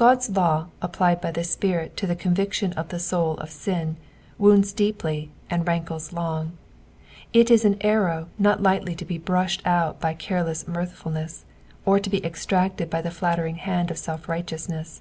[0.00, 3.98] Ood's law applied by the Spirit to thd convic tion of the soul of sin,
[4.38, 6.56] wounds deeply and rankles long;
[7.34, 11.42] it is an arrow not lightly to be brushed out by careless mirtlifulncKS,
[11.84, 15.00] or to be extracted by the flattering hand of self iighteousnees.